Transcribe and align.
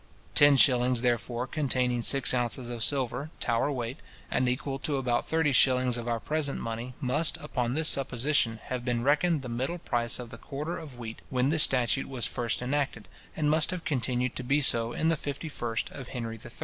Ten 0.33 0.57
shillings, 0.57 1.03
therefore, 1.03 1.45
containing 1.45 2.01
six 2.01 2.33
ounces 2.33 2.69
of 2.69 2.83
silver, 2.83 3.29
Tower 3.39 3.71
weight, 3.71 3.99
and 4.31 4.49
equal 4.49 4.79
to 4.79 4.97
about 4.97 5.27
thirty 5.27 5.51
shillings 5.51 5.95
of 5.95 6.07
our 6.07 6.19
present 6.19 6.59
money, 6.59 6.95
must, 6.99 7.37
upon 7.37 7.75
this 7.75 7.87
supposition, 7.87 8.59
have 8.63 8.83
been 8.83 9.03
reckoned 9.03 9.43
the 9.43 9.47
middle 9.47 9.77
price 9.77 10.17
of 10.17 10.31
the 10.31 10.39
quarter 10.39 10.75
of 10.75 10.97
wheat 10.97 11.21
when 11.29 11.49
this 11.49 11.61
statute 11.61 12.09
was 12.09 12.25
first 12.25 12.63
enacted, 12.63 13.07
and 13.35 13.51
must 13.51 13.69
have 13.69 13.85
continued 13.85 14.35
to 14.35 14.43
be 14.43 14.59
so 14.59 14.91
in 14.91 15.09
the 15.09 15.15
51st 15.15 15.91
of 15.91 16.07
Henry 16.07 16.39
III. 16.43 16.49